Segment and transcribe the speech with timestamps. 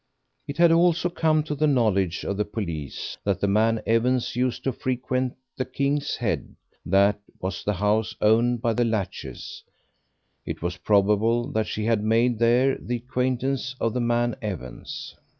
[0.47, 4.63] It had also come to the knowledge of the police that the man Evans used
[4.63, 9.63] to frequent the "King's Head," that was the house owned by the Latches;
[10.43, 15.15] it was probable that she had made there the acquaintance of the man Evans.